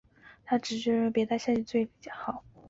[0.45, 2.43] 她直觉认为別再待下去比较好